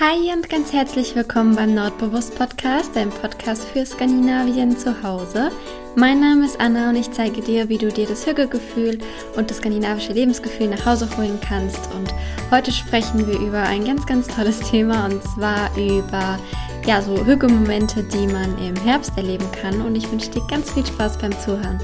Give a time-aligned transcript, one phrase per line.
[0.00, 5.50] Hi und ganz herzlich willkommen beim Nordbewusst Podcast, deinem Podcast für Skandinavien zu Hause.
[5.96, 9.00] Mein Name ist Anna und ich zeige dir, wie du dir das Hügelgefühl
[9.36, 11.92] und das skandinavische Lebensgefühl nach Hause holen kannst.
[11.96, 12.14] Und
[12.52, 16.38] heute sprechen wir über ein ganz, ganz tolles Thema und zwar über
[16.86, 19.80] ja, so Hügelmomente, die man im Herbst erleben kann.
[19.80, 21.80] Und ich wünsche dir ganz viel Spaß beim Zuhören.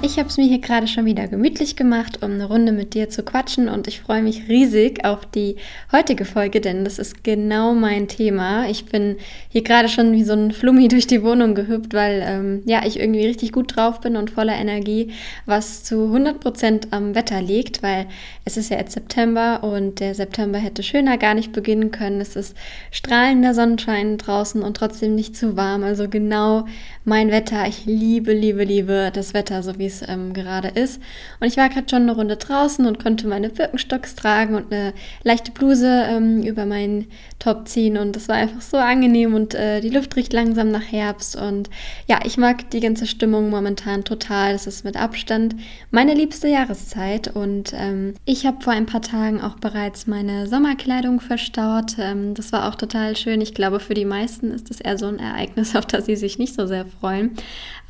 [0.00, 3.08] Ich habe es mir hier gerade schon wieder gemütlich gemacht, um eine Runde mit dir
[3.08, 5.56] zu quatschen und ich freue mich riesig auf die
[5.90, 8.68] heutige Folge, denn das ist genau mein Thema.
[8.68, 9.16] Ich bin
[9.48, 13.00] hier gerade schon wie so ein Flummi durch die Wohnung gehüpft, weil ähm, ja, ich
[13.00, 15.10] irgendwie richtig gut drauf bin und voller Energie,
[15.46, 18.06] was zu 100 Prozent am Wetter liegt, weil
[18.44, 22.20] es ist ja jetzt September und der September hätte schöner gar nicht beginnen können.
[22.20, 22.56] Es ist
[22.92, 26.66] strahlender Sonnenschein draußen und trotzdem nicht zu warm, also genau
[27.04, 27.66] mein Wetter.
[27.66, 31.00] Ich liebe, liebe, liebe das Wetter so wie es ähm, gerade ist.
[31.40, 34.94] Und ich war gerade schon eine Runde draußen und konnte meine Birkenstocks tragen und eine
[35.24, 37.06] leichte Bluse ähm, über meinen
[37.38, 37.96] Top ziehen.
[37.96, 41.36] Und das war einfach so angenehm und äh, die Luft riecht langsam nach Herbst.
[41.36, 41.70] Und
[42.06, 44.52] ja, ich mag die ganze Stimmung momentan total.
[44.52, 45.56] Das ist mit Abstand
[45.90, 47.28] meine liebste Jahreszeit.
[47.28, 51.96] Und ähm, ich habe vor ein paar Tagen auch bereits meine Sommerkleidung verstaut.
[51.98, 53.40] Ähm, das war auch total schön.
[53.40, 56.38] Ich glaube, für die meisten ist das eher so ein Ereignis, auf das sie sich
[56.38, 57.32] nicht so sehr freuen.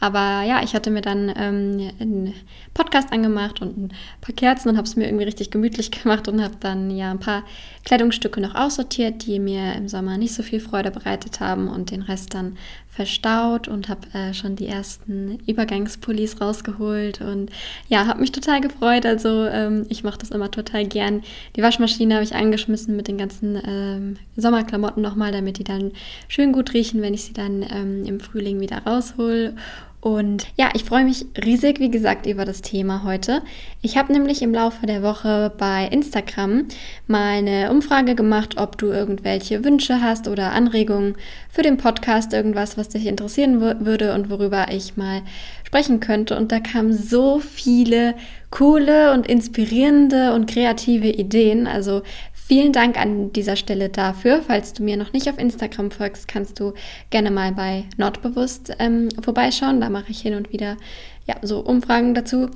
[0.00, 2.34] Aber ja, ich hatte mir dann ähm, einen
[2.74, 6.42] Podcast angemacht und ein paar Kerzen und habe es mir irgendwie richtig gemütlich gemacht und
[6.42, 7.44] habe dann ja ein paar
[7.84, 12.02] Kleidungsstücke noch aussortiert, die mir im Sommer nicht so viel Freude bereitet haben und den
[12.02, 12.56] Rest dann
[12.98, 17.48] verstaut und habe äh, schon die ersten Übergangspullis rausgeholt und
[17.88, 19.06] ja, habe mich total gefreut.
[19.06, 21.22] Also ähm, ich mache das immer total gern.
[21.54, 25.92] Die Waschmaschine habe ich angeschmissen mit den ganzen ähm, Sommerklamotten nochmal, damit die dann
[26.26, 29.54] schön gut riechen, wenn ich sie dann ähm, im Frühling wieder raushol.
[30.00, 33.42] Und ja, ich freue mich riesig, wie gesagt, über das Thema heute.
[33.82, 36.66] Ich habe nämlich im Laufe der Woche bei Instagram
[37.08, 41.16] mal eine Umfrage gemacht, ob du irgendwelche Wünsche hast oder Anregungen
[41.50, 45.22] für den Podcast, irgendwas, was dich interessieren würde und worüber ich mal
[45.64, 46.36] sprechen könnte.
[46.36, 48.14] Und da kamen so viele
[48.50, 51.66] coole und inspirierende und kreative Ideen.
[51.66, 52.02] Also
[52.48, 54.40] Vielen Dank an dieser Stelle dafür.
[54.40, 56.72] Falls du mir noch nicht auf Instagram folgst, kannst du
[57.10, 59.82] gerne mal bei Nordbewusst ähm, vorbeischauen.
[59.82, 60.78] Da mache ich hin und wieder
[61.26, 62.48] ja, so Umfragen dazu.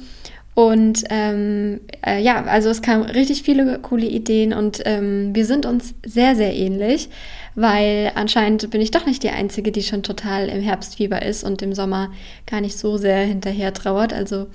[0.54, 5.64] Und ähm, äh, ja, also es kamen richtig viele coole Ideen und ähm, wir sind
[5.64, 7.08] uns sehr, sehr ähnlich
[7.54, 11.60] weil anscheinend bin ich doch nicht die Einzige, die schon total im Herbstfieber ist und
[11.60, 12.10] im Sommer
[12.46, 14.12] gar nicht so sehr hinterher trauert.
[14.12, 14.46] Also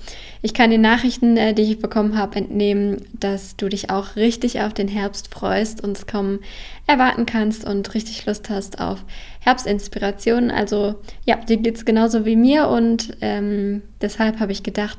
[0.42, 4.60] ich kann den Nachrichten, äh, die ich bekommen habe, entnehmen, dass du dich auch richtig
[4.60, 6.40] auf den Herbst freust und es kaum
[6.86, 9.04] erwarten kannst und richtig Lust hast auf
[9.40, 10.50] Herbstinspirationen.
[10.50, 14.98] Also ja, dir geht es genauso wie mir und ähm, deshalb habe ich gedacht,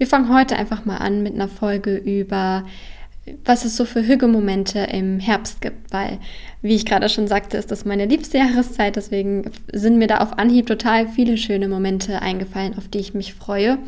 [0.00, 2.64] wir fangen heute einfach mal an mit einer Folge über
[3.44, 6.18] was es so für Hügelmomente im Herbst gibt, weil,
[6.62, 10.38] wie ich gerade schon sagte, ist das meine liebste Jahreszeit, deswegen sind mir da auf
[10.38, 13.78] Anhieb total viele schöne Momente eingefallen, auf die ich mich freue.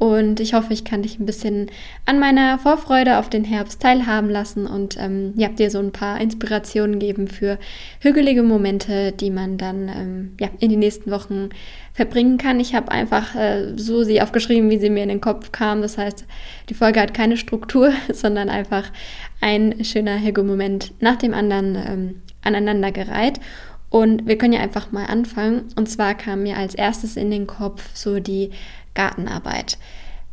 [0.00, 1.70] Und ich hoffe, ich kann dich ein bisschen
[2.06, 6.18] an meiner Vorfreude auf den Herbst teilhaben lassen und ähm, ja, dir so ein paar
[6.18, 7.58] Inspirationen geben für
[8.00, 11.50] hügelige Momente, die man dann ähm, ja, in den nächsten Wochen
[11.92, 12.60] verbringen kann.
[12.60, 15.82] Ich habe einfach äh, so sie aufgeschrieben, wie sie mir in den Kopf kam.
[15.82, 16.24] Das heißt,
[16.70, 18.90] die Folge hat keine Struktur, sondern einfach
[19.40, 23.40] ein schöner Hügelmoment nach dem anderen ähm, aneinandergereiht.
[23.88, 25.64] Und wir können ja einfach mal anfangen.
[25.76, 28.50] Und zwar kam mir als erstes in den Kopf so die
[28.94, 29.78] Gartenarbeit.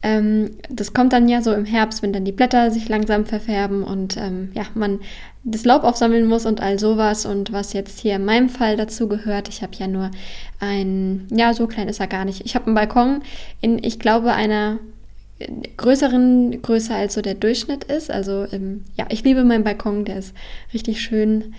[0.04, 3.84] Ähm, das kommt dann ja so im Herbst, wenn dann die Blätter sich langsam verfärben
[3.84, 5.00] und ähm, ja, man
[5.44, 7.26] das Laub aufsammeln muss und all sowas.
[7.26, 10.12] Und was jetzt hier in meinem Fall dazu gehört, ich habe ja nur
[10.60, 12.46] ein, ja, so klein ist er gar nicht.
[12.46, 13.22] Ich habe einen Balkon
[13.60, 14.78] in, ich glaube, einer
[15.78, 18.10] größeren Größe als so der Durchschnitt ist.
[18.10, 20.34] Also ähm, ja, ich liebe meinen Balkon, der ist
[20.74, 21.54] richtig schön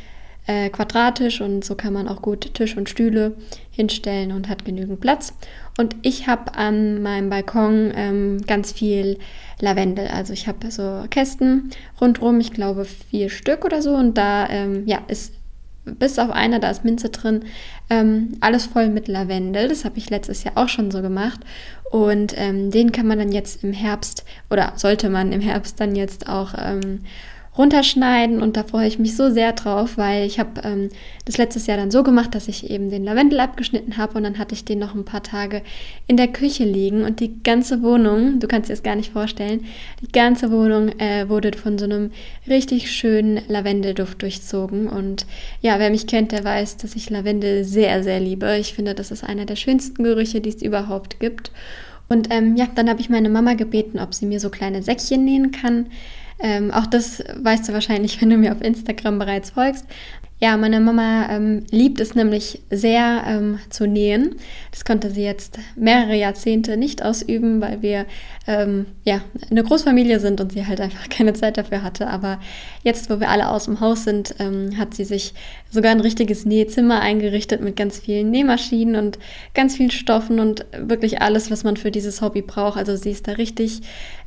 [0.46, 3.36] äh, quadratisch und so kann man auch gut Tisch und Stühle
[3.70, 5.34] hinstellen und hat genügend Platz.
[5.76, 9.18] Und ich habe an meinem Balkon ähm, ganz viel
[9.60, 10.08] Lavendel.
[10.08, 11.70] Also ich habe so Kästen
[12.00, 13.94] rundherum, ich glaube vier Stück oder so.
[13.94, 15.34] Und da ähm, ja, ist
[15.94, 17.44] bis auf einer, da ist Minze drin,
[17.90, 19.68] ähm, alles voll mit Lavendel.
[19.68, 21.40] Das habe ich letztes Jahr auch schon so gemacht.
[21.90, 25.96] Und ähm, den kann man dann jetzt im Herbst oder sollte man im Herbst dann
[25.96, 27.00] jetzt auch ähm,
[27.58, 30.88] runterschneiden und da freue ich mich so sehr drauf, weil ich habe ähm,
[31.24, 34.38] das letztes Jahr dann so gemacht, dass ich eben den Lavendel abgeschnitten habe und dann
[34.38, 35.62] hatte ich den noch ein paar Tage
[36.06, 39.64] in der Küche liegen und die ganze Wohnung, du kannst dir das gar nicht vorstellen,
[40.00, 42.12] die ganze Wohnung äh, wurde von so einem
[42.46, 45.26] richtig schönen Lavendelduft durchzogen und
[45.60, 48.56] ja, wer mich kennt, der weiß, dass ich Lavendel sehr, sehr liebe.
[48.56, 51.50] Ich finde, das ist einer der schönsten Gerüche, die es überhaupt gibt.
[52.08, 55.24] Und ähm, ja, dann habe ich meine Mama gebeten, ob sie mir so kleine Säckchen
[55.24, 55.86] nähen kann.
[56.40, 59.86] Ähm, auch das weißt du wahrscheinlich, wenn du mir auf Instagram bereits folgst.
[60.40, 64.36] Ja, meine Mama ähm, liebt es nämlich sehr ähm, zu nähen.
[64.70, 68.06] Das konnte sie jetzt mehrere Jahrzehnte nicht ausüben, weil wir
[68.46, 69.20] ähm, ja
[69.50, 72.06] eine Großfamilie sind und sie halt einfach keine Zeit dafür hatte.
[72.06, 72.38] Aber
[72.84, 75.34] jetzt, wo wir alle aus dem Haus sind, ähm, hat sie sich
[75.72, 79.18] sogar ein richtiges Nähzimmer eingerichtet mit ganz vielen Nähmaschinen und
[79.54, 82.78] ganz vielen Stoffen und wirklich alles, was man für dieses Hobby braucht.
[82.78, 83.80] Also sie ist da richtig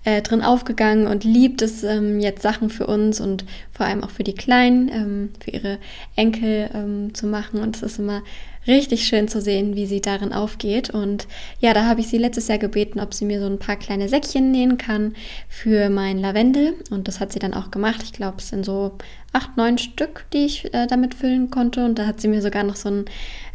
[0.04, 4.10] äh, drin aufgegangen und liebt es ähm, jetzt Sachen für uns und vor allem auch
[4.10, 5.78] für die Kleinen, ähm, für ihre
[6.16, 7.60] Enkel ähm, zu machen.
[7.60, 8.24] Und es ist immer
[8.68, 10.90] richtig schön zu sehen, wie sie darin aufgeht.
[10.90, 11.28] Und
[11.60, 14.08] ja, da habe ich sie letztes Jahr gebeten, ob sie mir so ein paar kleine
[14.10, 15.16] Säckchen nähen kann
[15.48, 16.74] für mein Lavendel.
[16.90, 18.02] Und das hat sie dann auch gemacht.
[18.04, 18.94] Ich glaube, es sind so
[19.34, 21.86] acht, neun Stück, die ich äh, damit füllen konnte.
[21.86, 23.06] Und da hat sie mir sogar noch so ein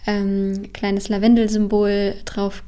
[0.07, 2.65] ähm, kleines Lavendelsymbol drauf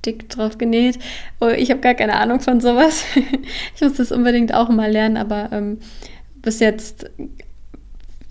[0.00, 0.98] gestickt drauf genäht.
[1.40, 3.04] Oh, ich habe gar keine Ahnung von sowas.
[3.74, 5.78] ich muss das unbedingt auch mal lernen, aber ähm,
[6.36, 7.10] bis jetzt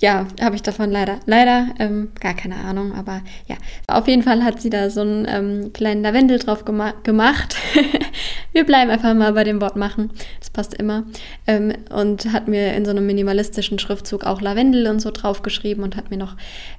[0.02, 3.58] ja, habe ich davon leider, leider ähm, gar keine Ahnung, aber ja,
[3.88, 7.58] auf jeden Fall hat sie da so einen ähm, kleinen Lavendel drauf gema gemacht.
[8.54, 11.04] Wir bleiben einfach mal bei dem Wort machen, das passt immer.
[11.48, 15.84] Ähm, und hat mir in so einem minimalistischen Schriftzug auch Lavendel und so drauf geschrieben
[15.84, 16.38] und hat mir noch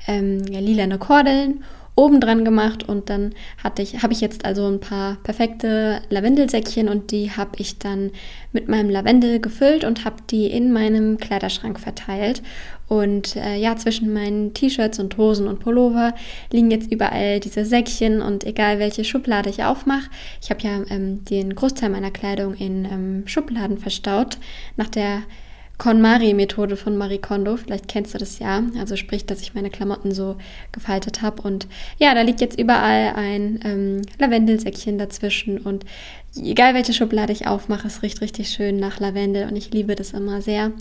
[0.08, 1.62] ähm, ja, lilane Kordeln
[1.96, 3.34] oben dran gemacht und dann
[3.78, 8.10] ich, habe ich jetzt also ein paar perfekte Lavendelsäckchen und die habe ich dann
[8.52, 12.42] mit meinem Lavendel gefüllt und habe die in meinem Kleiderschrank verteilt.
[12.88, 16.12] Und äh, ja, zwischen meinen T-Shirts und Hosen und Pullover
[16.50, 20.10] liegen jetzt überall diese Säckchen und egal welche Schublade ich aufmache,
[20.42, 24.38] ich habe ja ähm, den Großteil meiner Kleidung in ähm, Schubladen verstaut.
[24.76, 25.22] Nach der
[25.80, 27.56] KonMari-Methode von Marie Kondo.
[27.56, 28.62] Vielleicht kennst du das ja.
[28.78, 30.36] Also sprich, dass ich meine Klamotten so
[30.72, 31.40] gefaltet habe.
[31.40, 31.66] Und
[31.98, 35.56] ja, da liegt jetzt überall ein ähm, Lavendelsäckchen dazwischen.
[35.56, 35.86] Und
[36.36, 39.48] egal welche Schublade ich aufmache, es riecht richtig schön nach Lavendel.
[39.48, 40.72] Und ich liebe das immer sehr.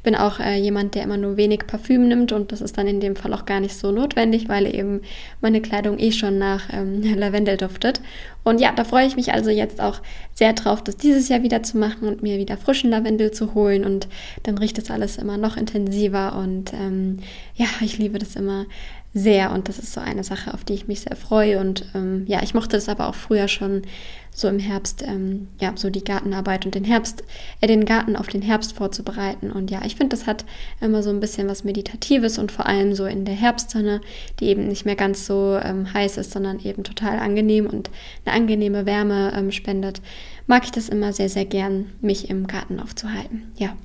[0.00, 2.86] Ich bin auch äh, jemand, der immer nur wenig Parfüm nimmt und das ist dann
[2.86, 5.02] in dem Fall auch gar nicht so notwendig, weil eben
[5.42, 8.00] meine Kleidung eh schon nach ähm, Lavendel duftet.
[8.42, 10.00] Und ja, da freue ich mich also jetzt auch
[10.32, 13.84] sehr drauf, das dieses Jahr wieder zu machen und mir wieder frischen Lavendel zu holen
[13.84, 14.08] und
[14.44, 17.18] dann riecht das alles immer noch intensiver und ähm,
[17.56, 18.64] ja, ich liebe das immer
[19.12, 22.24] sehr und das ist so eine Sache, auf die ich mich sehr freue und ähm,
[22.28, 23.82] ja, ich mochte das aber auch früher schon
[24.30, 27.24] so im Herbst, ähm, ja, so die Gartenarbeit und den Herbst,
[27.60, 30.44] äh, den Garten auf den Herbst vorzubereiten und ja, ich finde, das hat
[30.80, 34.00] immer so ein bisschen was Meditatives und vor allem so in der Herbstsonne,
[34.38, 37.90] die eben nicht mehr ganz so ähm, heiß ist, sondern eben total angenehm und
[38.24, 40.00] eine angenehme Wärme ähm, spendet,
[40.46, 43.76] mag ich das immer sehr, sehr gern, mich im Garten aufzuhalten, ja.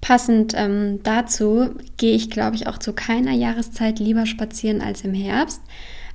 [0.00, 5.14] Passend ähm, dazu gehe ich, glaube ich, auch zu keiner Jahreszeit lieber spazieren als im
[5.14, 5.60] Herbst.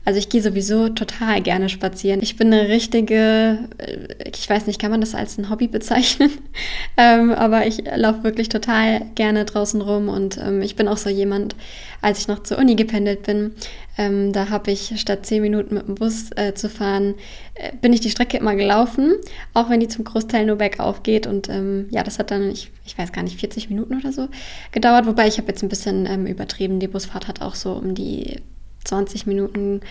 [0.05, 2.21] Also ich gehe sowieso total gerne spazieren.
[2.21, 6.31] Ich bin eine richtige, äh, ich weiß nicht, kann man das als ein Hobby bezeichnen?
[6.97, 11.09] ähm, aber ich laufe wirklich total gerne draußen rum und ähm, ich bin auch so
[11.09, 11.55] jemand,
[12.01, 13.55] als ich noch zur Uni gependelt bin,
[13.97, 17.15] ähm, da habe ich statt zehn Minuten mit dem Bus äh, zu fahren,
[17.55, 19.13] äh, bin ich die Strecke immer gelaufen,
[19.55, 21.25] auch wenn die zum Großteil nur bergauf geht.
[21.25, 24.27] Und ähm, ja, das hat dann, ich, ich weiß gar nicht, 40 Minuten oder so
[24.71, 25.07] gedauert.
[25.07, 26.79] Wobei ich habe jetzt ein bisschen ähm, übertrieben.
[26.79, 28.41] Die Busfahrt hat auch so um die
[28.85, 29.81] 20 Minuten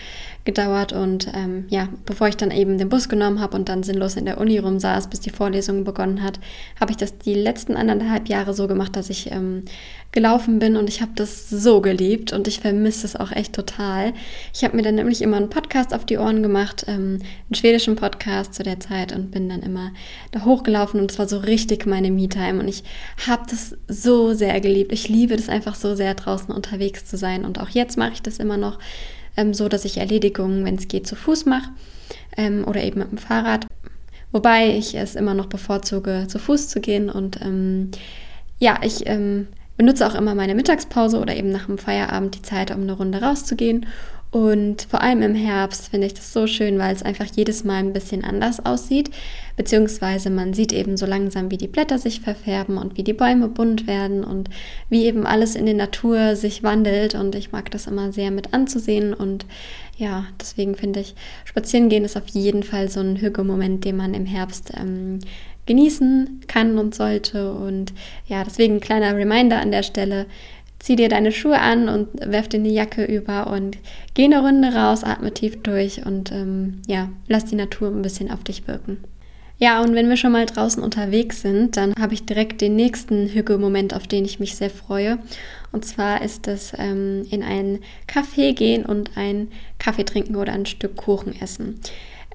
[0.45, 4.15] gedauert und ähm, ja, bevor ich dann eben den Bus genommen habe und dann sinnlos
[4.15, 6.39] in der Uni rumsaß, bis die Vorlesung begonnen hat,
[6.79, 9.63] habe ich das die letzten anderthalb Jahre so gemacht, dass ich ähm,
[10.15, 14.13] gelaufen bin und ich habe das so geliebt und ich vermisse es auch echt total.
[14.53, 17.95] Ich habe mir dann nämlich immer einen Podcast auf die Ohren gemacht, ähm, einen schwedischen
[17.95, 19.91] Podcast zu der Zeit und bin dann immer
[20.31, 22.83] da hochgelaufen und es war so richtig meine Me-Time und ich
[23.27, 24.91] habe das so sehr geliebt.
[24.93, 28.21] Ich liebe das einfach so sehr draußen unterwegs zu sein und auch jetzt mache ich
[28.21, 28.79] das immer noch
[29.37, 31.69] ähm, so, dass ich Erledigungen, wenn es geht, zu Fuß mache
[32.37, 33.67] ähm, oder eben mit dem Fahrrad.
[34.31, 37.91] Wobei ich es immer noch bevorzuge, zu Fuß zu gehen und ähm,
[38.59, 42.71] ja, ich ähm, benutze auch immer meine Mittagspause oder eben nach dem Feierabend die Zeit,
[42.71, 43.85] um eine Runde rauszugehen.
[44.35, 47.77] Und vor allem im Herbst finde ich das so schön, weil es einfach jedes Mal
[47.77, 49.09] ein bisschen anders aussieht.
[49.55, 53.47] Beziehungsweise man sieht eben so langsam, wie die Blätter sich verfärben und wie die Bäume
[53.47, 54.49] bunt werden und
[54.89, 57.15] wie eben alles in der Natur sich wandelt.
[57.15, 59.13] Und ich mag das immer sehr mit anzusehen.
[59.13, 59.45] Und
[59.97, 64.13] ja, deswegen finde ich, spazieren gehen ist auf jeden Fall so ein Hügelmoment, den man
[64.13, 65.19] im Herbst ähm,
[65.65, 67.53] genießen kann und sollte.
[67.53, 67.93] Und
[68.27, 70.25] ja, deswegen ein kleiner Reminder an der Stelle.
[70.79, 73.77] Zieh dir deine Schuhe an und werf dir eine Jacke über und
[74.13, 78.29] geh eine Runde raus, atme tief durch und ähm, ja, lass die Natur ein bisschen
[78.29, 78.97] auf dich wirken.
[79.57, 83.29] Ja, und wenn wir schon mal draußen unterwegs sind, dann habe ich direkt den nächsten
[83.29, 85.17] Hügge-Moment, auf den ich mich sehr freue.
[85.71, 90.65] Und zwar ist es ähm, in ein Café gehen und einen Kaffee trinken oder ein
[90.65, 91.79] Stück Kuchen essen.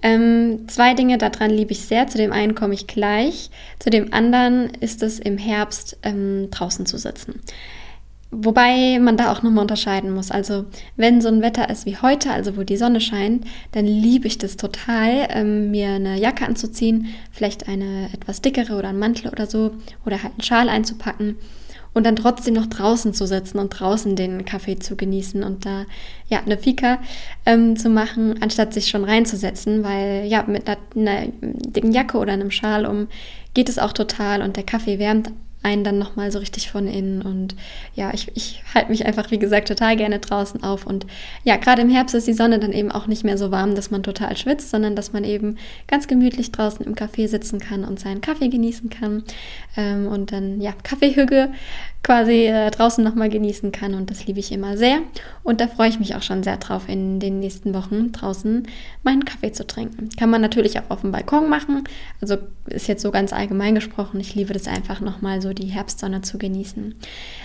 [0.03, 2.07] Ähm, zwei Dinge daran liebe ich sehr.
[2.07, 3.51] Zu dem einen komme ich gleich.
[3.79, 7.41] Zu dem anderen ist es im Herbst ähm, draußen zu sitzen.
[8.33, 10.31] Wobei man da auch nochmal unterscheiden muss.
[10.31, 14.29] Also wenn so ein Wetter ist wie heute, also wo die Sonne scheint, dann liebe
[14.29, 19.31] ich das total, ähm, mir eine Jacke anzuziehen, vielleicht eine etwas dickere oder einen Mantel
[19.31, 19.73] oder so,
[20.07, 21.37] oder halt einen Schal einzupacken
[21.93, 25.87] und dann trotzdem noch draußen zu sitzen und draußen den Kaffee zu genießen und da
[26.29, 26.99] ja eine Fika
[27.47, 32.33] ähm, zu machen, anstatt sich schon reinzusetzen, weil ja mit einer, einer dicken Jacke oder
[32.33, 33.09] einem Schal um
[33.55, 37.23] geht es auch total und der Kaffee wärmt einen dann nochmal so richtig von innen.
[37.23, 37.55] Und
[37.95, 40.87] ja, ich, ich halte mich einfach, wie gesagt, total gerne draußen auf.
[40.87, 41.07] Und
[41.45, 43.91] ja, gerade im Herbst ist die Sonne dann eben auch nicht mehr so warm, dass
[43.91, 48.01] man total schwitzt, sondern dass man eben ganz gemütlich draußen im Café sitzen kann und
[48.01, 49.25] seinen Kaffee genießen kann.
[49.77, 51.51] Ähm, und dann, ja, Kaffeehügge
[52.03, 53.95] quasi äh, draußen nochmal genießen kann.
[53.95, 55.01] Und das liebe ich immer sehr.
[55.43, 58.67] Und da freue ich mich auch schon sehr drauf, in den nächsten Wochen draußen
[59.03, 60.09] meinen Kaffee zu trinken.
[60.19, 61.85] Kann man natürlich auch auf dem Balkon machen.
[62.21, 64.21] Also ist jetzt so ganz allgemein gesprochen.
[64.21, 66.95] Ich liebe das einfach nochmal so die Herbstsonne zu genießen.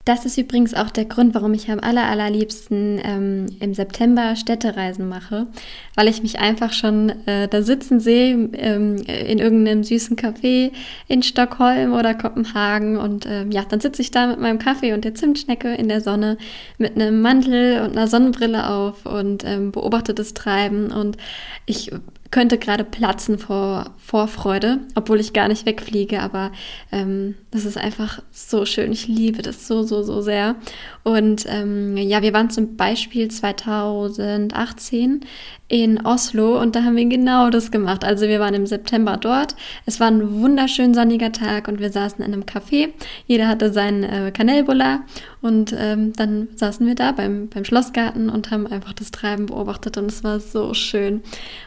[0.05, 5.07] Das ist übrigens auch der Grund, warum ich am aller, allerliebsten ähm, im September Städtereisen
[5.09, 5.47] mache,
[5.95, 10.71] weil ich mich einfach schon äh, da sitzen sehe ähm, in irgendeinem süßen Café
[11.07, 15.04] in Stockholm oder Kopenhagen und ähm, ja, dann sitze ich da mit meinem Kaffee und
[15.04, 16.38] der Zimtschnecke in der Sonne
[16.78, 21.18] mit einem Mantel und einer Sonnenbrille auf und ähm, beobachte das Treiben und
[21.66, 21.92] ich
[22.32, 26.52] könnte gerade platzen vor Vorfreude, obwohl ich gar nicht wegfliege, aber
[26.92, 28.92] ähm, das ist einfach so schön.
[28.92, 30.56] Ich liebe das so, so, so sehr.
[31.04, 35.22] Und ähm, ja, wir waren zum Beispiel 2018
[35.67, 38.03] in Oslo und da haben wir genau das gemacht.
[38.03, 39.55] Also wir waren im September dort.
[39.88, 42.89] Es war ein wunderschön sonniger Tag und wir saßen in einem Café.
[43.25, 45.01] Jeder hatte seinen äh, Kanelbulla
[45.41, 49.98] und ähm, dann saßen wir da beim, beim Schlossgarten und haben einfach das Treiben beobachtet
[49.98, 51.24] und es war so schön.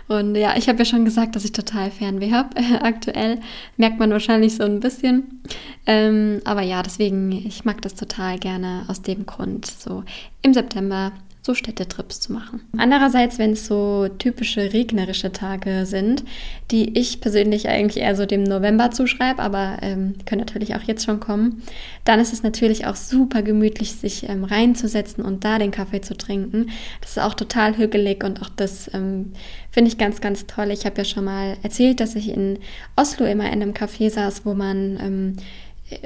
[0.06, 2.50] Und ja, ich habe ja schon gesagt, dass ich total Fernweh habe.
[2.82, 3.40] aktuell
[3.76, 5.42] merkt man wahrscheinlich so ein bisschen.
[5.86, 9.66] Ähm, aber ja, deswegen, ich mag das total gerne aus dem Grund.
[9.66, 10.04] So
[10.42, 11.12] im September
[11.48, 12.60] so Städtetrips zu machen.
[12.76, 16.22] Andererseits, wenn es so typische regnerische Tage sind,
[16.70, 21.06] die ich persönlich eigentlich eher so dem November zuschreibe, aber ähm, können natürlich auch jetzt
[21.06, 21.62] schon kommen,
[22.04, 26.18] dann ist es natürlich auch super gemütlich, sich ähm, reinzusetzen und da den Kaffee zu
[26.18, 26.68] trinken.
[27.00, 29.32] Das ist auch total hügelig und auch das ähm,
[29.70, 30.70] finde ich ganz, ganz toll.
[30.70, 32.58] Ich habe ja schon mal erzählt, dass ich in
[32.94, 35.36] Oslo immer in einem Café saß, wo man ähm,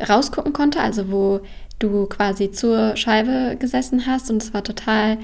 [0.09, 1.41] rausgucken konnte, also wo
[1.83, 5.19] du quasi zur Scheibe gesessen hast und es war total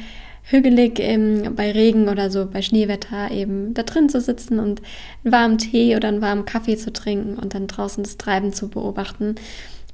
[0.45, 4.81] hügelig im, bei Regen oder so, bei Schneewetter eben da drin zu sitzen und
[5.25, 8.69] einen warmen Tee oder einen warmen Kaffee zu trinken und dann draußen das Treiben zu
[8.69, 9.35] beobachten.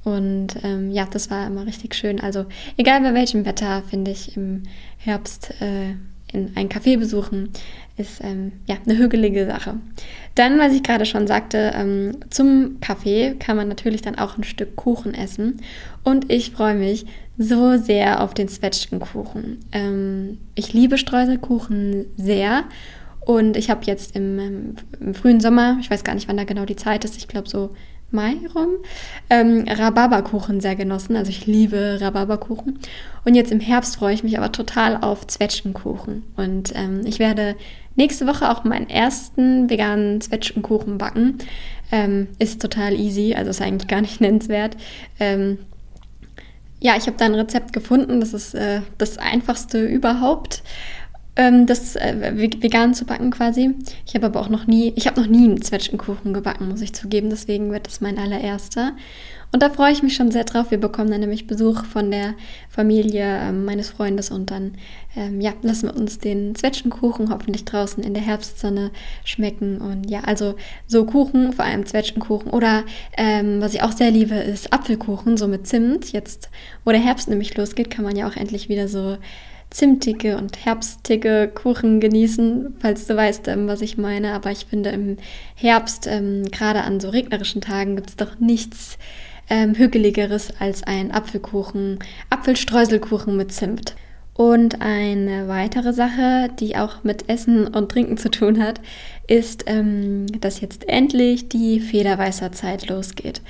[0.05, 2.21] Und ähm, ja, das war immer richtig schön.
[2.21, 2.45] Also
[2.77, 4.63] egal bei welchem Wetter, finde ich im
[4.97, 5.95] Herbst äh,
[6.35, 7.49] in ein Café besuchen,
[7.97, 9.75] ist ähm, ja eine hügelige Sache.
[10.35, 14.43] Dann, was ich gerade schon sagte, ähm, zum Kaffee kann man natürlich dann auch ein
[14.43, 15.61] Stück Kuchen essen.
[16.03, 17.05] Und ich freue mich
[17.37, 19.59] so sehr auf den Zwetschgenkuchen.
[19.71, 22.65] Ähm, ich liebe Streuselkuchen sehr.
[23.21, 26.65] Und ich habe jetzt im, im, frühen Sommer, ich weiß gar nicht, wann da genau
[26.65, 27.71] die Zeit ist, ich glaube so
[28.11, 28.69] Mai rum,
[29.29, 31.15] ähm, Rhabarberkuchen sehr genossen.
[31.15, 32.79] Also ich liebe Rhabarberkuchen.
[33.25, 36.23] Und jetzt im Herbst freue ich mich aber total auf Zwetschgenkuchen.
[36.35, 37.55] Und ähm, ich werde
[37.95, 41.39] nächste Woche auch meinen ersten veganen Zwetschgenkuchen backen.
[41.91, 44.77] Ähm, ist total easy, also ist eigentlich gar nicht nennenswert.
[45.19, 45.59] Ähm,
[46.79, 48.19] ja, ich habe da ein Rezept gefunden.
[48.19, 50.61] Das ist äh, das einfachste überhaupt
[51.35, 53.75] ähm, das äh, vegan zu backen quasi.
[54.05, 56.93] Ich habe aber auch noch nie, ich habe noch nie einen Zwetschgenkuchen gebacken, muss ich
[56.93, 57.29] zugeben.
[57.29, 58.93] Deswegen wird das mein allererster.
[59.51, 60.71] Und da freue ich mich schon sehr drauf.
[60.71, 62.33] Wir bekommen dann nämlich Besuch von der
[62.69, 64.73] Familie äh, meines Freundes und dann
[65.15, 68.91] ähm, ja, lassen wir uns den Zwetschgenkuchen hoffentlich draußen in der Herbstsonne
[69.23, 69.79] schmecken.
[69.79, 70.55] Und ja, also
[70.87, 72.51] so Kuchen, vor allem Zwetschgenkuchen.
[72.51, 72.83] Oder
[73.17, 76.11] ähm, was ich auch sehr liebe, ist Apfelkuchen, so mit Zimt.
[76.11, 76.49] Jetzt,
[76.83, 79.17] wo der Herbst nämlich losgeht, kann man ja auch endlich wieder so
[79.75, 84.31] zimtige und herbstige Kuchen genießen, falls du weißt, ähm, was ich meine.
[84.31, 85.17] Aber ich finde, im
[85.53, 88.97] Herbst, ähm, gerade an so regnerischen Tagen, gibt es doch nichts
[89.49, 93.95] ähm, Hügeligeres als ein Apfelkuchen, Apfelstreuselkuchen mit Zimt.
[94.33, 98.79] Und eine weitere Sache, die auch mit Essen und Trinken zu tun hat,
[99.27, 103.41] ist, ähm, dass jetzt endlich die Federweißer Zeit losgeht.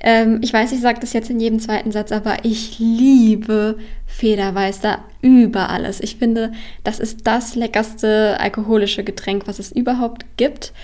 [0.00, 4.98] Ähm, ich weiß, ich sage das jetzt in jedem zweiten Satz, aber ich liebe Federweißer
[5.24, 6.00] über alles.
[6.00, 6.52] Ich finde,
[6.84, 10.74] das ist das leckerste alkoholische Getränk, was es überhaupt gibt.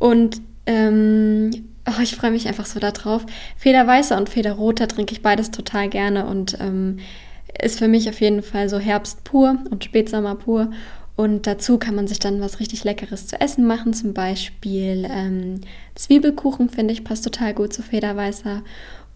[0.00, 1.50] Und ähm,
[1.86, 3.24] oh, ich freue mich einfach so darauf.
[3.56, 6.98] Federweißer und Federroter trinke ich beides total gerne und ähm,
[7.62, 10.72] ist für mich auf jeden Fall so Herbst pur und Spätsommer pur.
[11.14, 13.92] Und dazu kann man sich dann was richtig Leckeres zu essen machen.
[13.92, 15.60] Zum Beispiel ähm,
[15.94, 18.62] Zwiebelkuchen, finde ich, passt total gut zu Federweißer.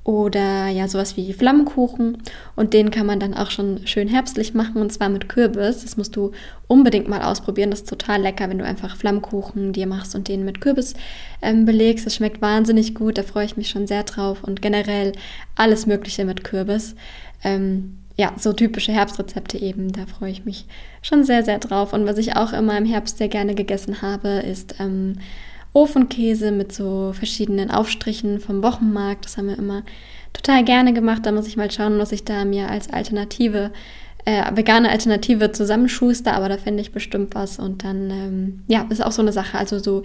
[0.05, 2.19] Oder ja, sowas wie Flammkuchen.
[2.57, 5.83] Und den kann man dann auch schon schön herbstlich machen und zwar mit Kürbis.
[5.83, 6.33] Das musst du
[6.67, 7.71] unbedingt mal ausprobieren.
[7.71, 10.95] Das ist total lecker, wenn du einfach Flammkuchen dir machst und den mit Kürbis
[11.41, 12.05] ähm, belegst.
[12.05, 13.17] Das schmeckt wahnsinnig gut.
[13.17, 14.43] Da freue ich mich schon sehr drauf.
[14.43, 15.13] Und generell
[15.55, 16.97] alles Mögliche mit Kürbis.
[17.45, 19.93] Ähm, ja, so typische Herbstrezepte eben.
[19.93, 20.67] Da freue ich mich
[21.01, 21.93] schon sehr, sehr drauf.
[21.93, 25.19] Und was ich auch immer im Herbst sehr gerne gegessen habe, ist ähm,
[25.73, 29.25] Ofenkäse mit so verschiedenen Aufstrichen vom Wochenmarkt.
[29.25, 29.83] Das haben wir immer
[30.33, 31.25] total gerne gemacht.
[31.25, 33.71] Da muss ich mal schauen, was ich da mir als Alternative
[34.25, 37.59] äh, vegane Alternative zusammenschuster, aber da finde ich bestimmt was.
[37.59, 39.59] Und dann, ähm, ja, ist auch so eine Sache.
[39.59, 40.03] Also so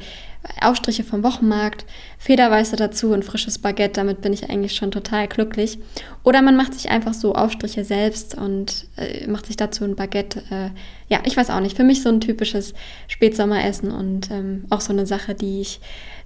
[0.61, 1.85] Aufstriche vom Wochenmarkt,
[2.17, 5.77] Federweiße dazu und frisches Baguette, damit bin ich eigentlich schon total glücklich.
[6.23, 10.41] Oder man macht sich einfach so Aufstriche selbst und äh, macht sich dazu ein Baguette.
[10.49, 10.69] Äh,
[11.09, 11.77] ja, ich weiß auch nicht.
[11.77, 12.73] Für mich so ein typisches
[13.07, 15.79] Spätsommeressen und ähm, auch so eine Sache, die ich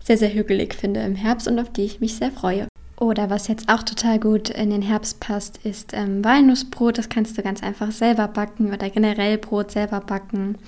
[0.03, 2.70] sehr, sehr hügelig finde im Herbst und auf die ich mich sehr freue.
[3.01, 6.99] Oder was jetzt auch total gut in den Herbst passt, ist ähm, Walnussbrot.
[6.99, 10.59] Das kannst du ganz einfach selber backen oder generell Brot selber backen.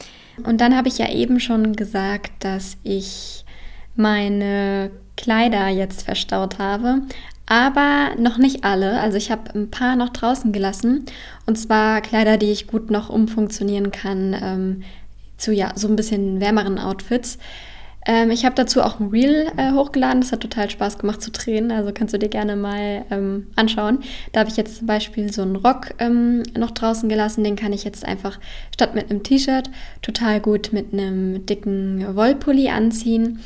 [0.44, 3.46] Und dann habe ich ja eben schon gesagt, dass ich
[3.96, 7.04] meine Kleider jetzt verstaut habe.
[7.46, 9.00] Aber noch nicht alle.
[9.00, 11.06] Also ich habe ein paar noch draußen gelassen.
[11.46, 14.84] Und zwar Kleider, die ich gut noch umfunktionieren kann ähm,
[15.38, 17.38] zu ja, so ein bisschen wärmeren Outfits.
[18.06, 20.22] Ähm, ich habe dazu auch ein Reel äh, hochgeladen.
[20.22, 21.72] Das hat total Spaß gemacht zu drehen.
[21.72, 24.00] Also kannst du dir gerne mal ähm, anschauen.
[24.32, 27.44] Da habe ich jetzt zum Beispiel so einen Rock ähm, noch draußen gelassen.
[27.44, 28.40] Den kann ich jetzt einfach
[28.74, 29.70] statt mit einem T-Shirt
[30.02, 33.40] total gut mit einem dicken Wollpulli anziehen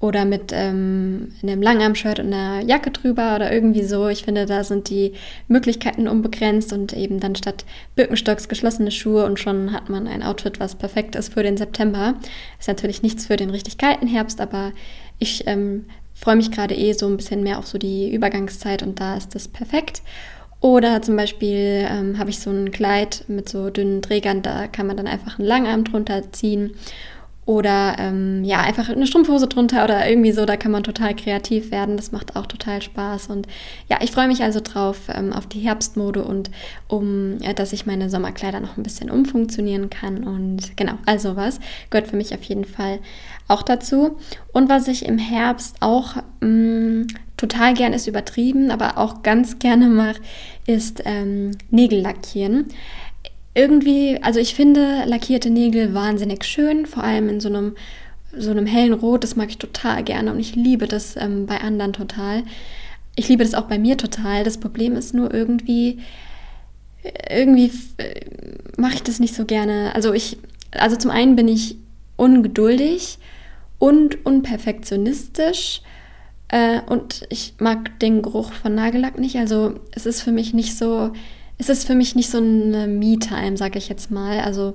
[0.00, 4.08] oder mit ähm, einem Langarm-Shirt und einer Jacke drüber oder irgendwie so.
[4.08, 5.14] Ich finde, da sind die
[5.48, 7.64] Möglichkeiten unbegrenzt und eben dann statt
[7.96, 12.14] Birkenstocks geschlossene Schuhe und schon hat man ein Outfit, was perfekt ist für den September.
[12.60, 14.72] Ist natürlich nichts für den richtig kalten Herbst, aber
[15.18, 19.00] ich ähm, freue mich gerade eh so ein bisschen mehr auf so die Übergangszeit und
[19.00, 20.02] da ist das perfekt.
[20.60, 24.86] Oder zum Beispiel ähm, habe ich so ein Kleid mit so dünnen Trägern, da kann
[24.86, 26.72] man dann einfach einen Langarm drunter ziehen
[27.48, 31.70] oder ähm, ja, einfach eine Strumpfhose drunter oder irgendwie so, da kann man total kreativ
[31.70, 31.96] werden.
[31.96, 33.28] Das macht auch total Spaß.
[33.28, 33.46] Und
[33.88, 36.50] ja, ich freue mich also drauf ähm, auf die Herbstmode und
[36.88, 40.24] um, ja, dass ich meine Sommerkleider noch ein bisschen umfunktionieren kann.
[40.24, 41.58] Und genau, also was
[41.88, 42.98] gehört für mich auf jeden Fall
[43.48, 44.18] auch dazu.
[44.52, 47.06] Und was ich im Herbst auch mh, mm,
[47.38, 50.20] total gern ist übertrieben, aber auch ganz gerne mache,
[50.66, 52.66] ist ähm, Nägel lackieren
[53.58, 57.74] irgendwie, also ich finde lackierte Nägel wahnsinnig schön, vor allem in so einem,
[58.32, 61.60] so einem hellen Rot, das mag ich total gerne und ich liebe das ähm, bei
[61.60, 62.44] anderen total.
[63.16, 64.44] Ich liebe das auch bei mir total.
[64.44, 65.98] Das Problem ist nur irgendwie,
[67.28, 68.20] irgendwie äh,
[68.76, 69.92] mache ich das nicht so gerne.
[69.92, 70.38] Also ich,
[70.70, 71.78] also zum einen bin ich
[72.16, 73.18] ungeduldig
[73.80, 75.82] und unperfektionistisch
[76.46, 79.36] äh, und ich mag den Geruch von Nagellack nicht.
[79.36, 81.10] Also es ist für mich nicht so,
[81.58, 84.40] es ist für mich nicht so eine Me-Time, sage ich jetzt mal.
[84.40, 84.74] Also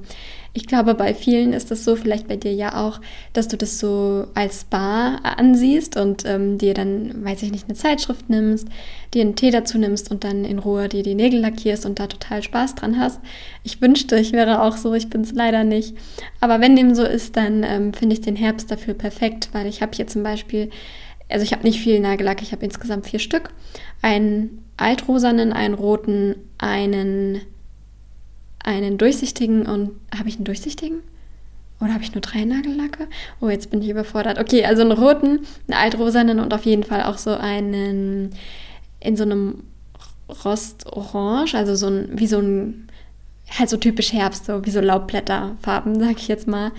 [0.56, 3.00] ich glaube, bei vielen ist das so, vielleicht bei dir ja auch,
[3.32, 7.74] dass du das so als Bar ansiehst und ähm, dir dann, weiß ich nicht, eine
[7.76, 8.67] Zeitschrift nimmst,
[9.13, 12.06] dir einen Tee dazu nimmst und dann in Ruhe dir die Nägel lackierst und da
[12.06, 13.19] total Spaß dran hast.
[13.63, 15.96] Ich wünschte, ich wäre auch so, ich bin es leider nicht.
[16.39, 19.82] Aber wenn dem so ist, dann ähm, finde ich den Herbst dafür perfekt, weil ich
[19.82, 20.69] habe hier zum Beispiel
[21.30, 23.50] also ich habe nicht viel Nagellack, ich habe insgesamt vier Stück.
[24.02, 27.42] Einen altrosanen, einen roten, einen,
[28.64, 31.02] einen durchsichtigen und habe ich einen durchsichtigen?
[31.80, 33.08] Oder habe ich nur drei Nagellacke?
[33.42, 34.40] Oh, jetzt bin ich überfordert.
[34.40, 38.32] Okay, also einen roten, einen altrosanen und auf jeden Fall auch so einen
[39.00, 39.64] in so einem
[40.46, 42.88] Rostorange, also so ein, wie so ein,
[43.50, 46.72] halt so typisch Herbst, so wie so Laubblätterfarben, sag ich jetzt mal.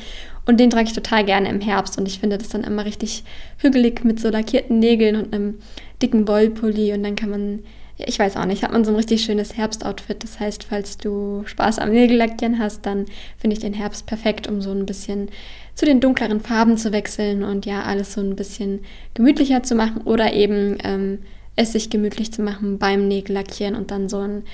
[0.46, 3.24] Und den trage ich total gerne im Herbst und ich finde das dann immer richtig
[3.58, 5.58] hügelig mit so lackierten Nägeln und einem
[6.02, 7.60] dicken Wollpulli und dann kann man,
[7.96, 10.22] ich weiß auch nicht, hat man so ein richtig schönes Herbstoutfit.
[10.22, 13.06] Das heißt, falls du Spaß am Nägellackieren hast, dann
[13.38, 15.30] finde ich den Herbst perfekt, um so ein bisschen
[15.74, 18.80] zu den dunkleren Farben zu wechseln und ja, alles so ein bisschen
[19.14, 21.20] gemütlicher zu machen oder eben ähm,
[21.56, 24.44] es sich gemütlich zu machen beim Nägellackieren und dann so einen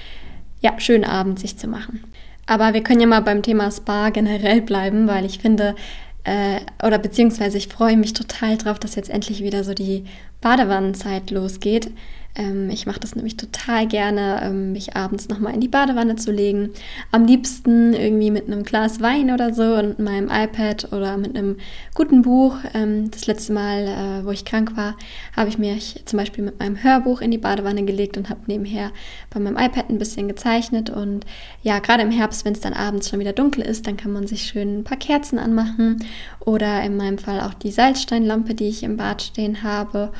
[0.60, 2.04] ja, schönen Abend sich zu machen.
[2.50, 5.76] Aber wir können ja mal beim Thema Spa generell bleiben, weil ich finde,
[6.24, 10.02] äh, oder beziehungsweise ich freue mich total drauf, dass jetzt endlich wieder so die
[10.40, 11.92] Badewannenzeit losgeht.
[12.36, 16.30] Ähm, ich mache das nämlich total gerne, ähm, mich abends nochmal in die Badewanne zu
[16.30, 16.70] legen.
[17.10, 21.56] Am liebsten irgendwie mit einem Glas Wein oder so und meinem iPad oder mit einem
[21.94, 22.56] guten Buch.
[22.72, 24.96] Ähm, das letzte Mal, äh, wo ich krank war,
[25.36, 28.92] habe ich mich zum Beispiel mit meinem Hörbuch in die Badewanne gelegt und habe nebenher
[29.30, 30.88] bei meinem iPad ein bisschen gezeichnet.
[30.88, 31.26] Und
[31.62, 34.26] ja, gerade im Herbst, wenn es dann abends schon wieder dunkel ist, dann kann man
[34.26, 36.04] sich schön ein paar Kerzen anmachen
[36.38, 40.12] oder in meinem Fall auch die Salzsteinlampe, die ich im Bad stehen habe.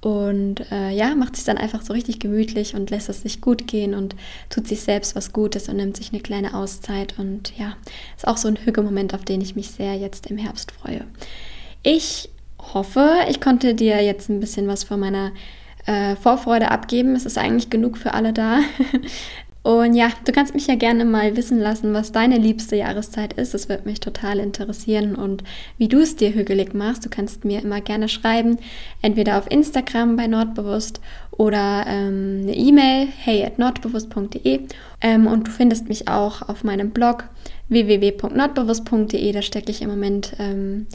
[0.00, 3.66] Und äh, ja, macht sich dann einfach so richtig gemütlich und lässt es sich gut
[3.66, 4.14] gehen und
[4.48, 7.18] tut sich selbst was Gutes und nimmt sich eine kleine Auszeit.
[7.18, 7.76] Und ja,
[8.16, 11.04] ist auch so ein Hügelmoment, auf den ich mich sehr jetzt im Herbst freue.
[11.82, 12.30] Ich
[12.74, 15.32] hoffe, ich konnte dir jetzt ein bisschen was von meiner
[15.86, 17.16] äh, Vorfreude abgeben.
[17.16, 18.60] Es ist eigentlich genug für alle da.
[19.62, 23.54] Und ja, du kannst mich ja gerne mal wissen lassen, was deine liebste Jahreszeit ist.
[23.54, 25.42] Das wird mich total interessieren und
[25.76, 27.04] wie du es dir hügelig machst.
[27.04, 28.58] Du kannst mir immer gerne schreiben,
[29.02, 31.00] entweder auf Instagram bei Nordbewusst
[31.32, 34.60] oder ähm, eine E-Mail, hey at nordbewusst.de.
[35.00, 37.24] Ähm, und du findest mich auch auf meinem Blog
[37.68, 39.32] www.nordbewusst.de.
[39.32, 40.86] Da stecke ich im Moment ähm,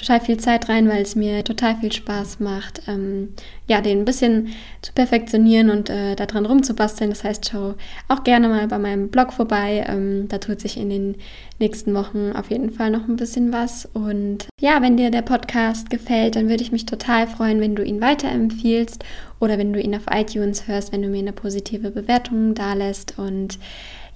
[0.00, 3.34] total viel Zeit rein, weil es mir total viel Spaß macht, ähm,
[3.70, 4.48] ja, den ein bisschen
[4.82, 7.10] zu perfektionieren und äh, daran rumzubasteln.
[7.10, 7.74] Das heißt, schau
[8.08, 9.84] auch gerne mal bei meinem Blog vorbei.
[9.86, 11.14] Ähm, da tut sich in den
[11.60, 13.88] nächsten Wochen auf jeden Fall noch ein bisschen was.
[13.94, 17.84] Und ja, wenn dir der Podcast gefällt, dann würde ich mich total freuen, wenn du
[17.84, 19.04] ihn weiterempfiehlst
[19.38, 23.20] oder wenn du ihn auf iTunes hörst, wenn du mir eine positive Bewertung da lässt
[23.20, 23.56] und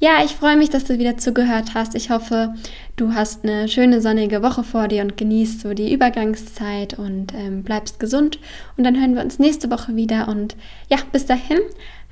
[0.00, 1.94] ja, ich freue mich, dass du wieder zugehört hast.
[1.94, 2.54] Ich hoffe,
[2.96, 7.62] du hast eine schöne sonnige Woche vor dir und genießt so die Übergangszeit und ähm,
[7.62, 8.38] bleibst gesund.
[8.76, 10.26] Und dann hören wir uns nächste Woche wieder.
[10.28, 10.56] Und
[10.88, 11.60] ja, bis dahin,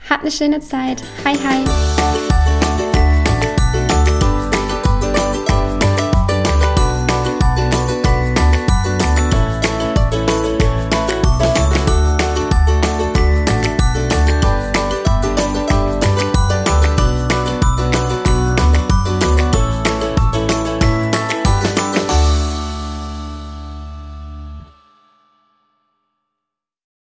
[0.09, 1.03] hat eine schöne Zeit.
[1.25, 2.62] Hi, hi.